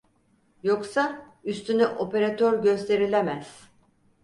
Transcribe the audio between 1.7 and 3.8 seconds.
operatör gösterilemez.